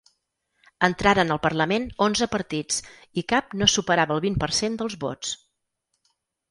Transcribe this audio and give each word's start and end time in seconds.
Entraren 0.87 1.33
al 1.35 1.41
parlament 1.43 1.85
onze 2.07 2.29
partits 2.37 2.81
i 3.23 3.27
cap 3.35 3.55
no 3.63 3.69
superava 3.77 4.19
el 4.19 4.27
vint 4.29 4.43
per 4.47 4.53
cent 4.63 4.83
dels 4.83 4.99
vots. 5.07 5.41